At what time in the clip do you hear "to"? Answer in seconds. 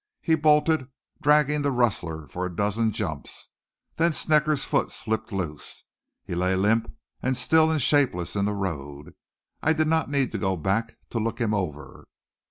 10.31-10.39, 11.11-11.19